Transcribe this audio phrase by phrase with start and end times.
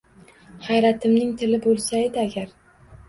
[0.67, 2.57] Hayratimning tili bo’lsaydi agar.